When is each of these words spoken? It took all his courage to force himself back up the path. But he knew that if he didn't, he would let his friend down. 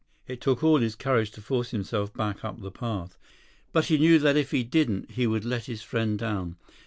It 0.25 0.41
took 0.41 0.63
all 0.63 0.79
his 0.79 0.95
courage 0.95 1.29
to 1.33 1.41
force 1.43 1.69
himself 1.69 2.11
back 2.11 2.43
up 2.43 2.59
the 2.59 2.71
path. 2.71 3.19
But 3.71 3.85
he 3.85 3.99
knew 3.99 4.17
that 4.17 4.35
if 4.35 4.49
he 4.49 4.63
didn't, 4.63 5.11
he 5.11 5.27
would 5.27 5.45
let 5.45 5.65
his 5.65 5.83
friend 5.83 6.17
down. 6.17 6.55